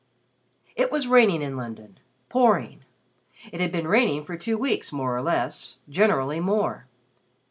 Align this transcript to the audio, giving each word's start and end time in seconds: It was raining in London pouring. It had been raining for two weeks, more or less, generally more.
It 0.75 0.91
was 0.91 1.07
raining 1.07 1.43
in 1.43 1.55
London 1.55 1.99
pouring. 2.27 2.85
It 3.51 3.59
had 3.61 3.71
been 3.71 3.87
raining 3.87 4.25
for 4.25 4.35
two 4.35 4.57
weeks, 4.57 4.91
more 4.91 5.15
or 5.15 5.21
less, 5.21 5.77
generally 5.87 6.39
more. 6.39 6.87